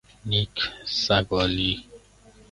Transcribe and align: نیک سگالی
نیک 0.29 0.69
سگالی 0.99 1.85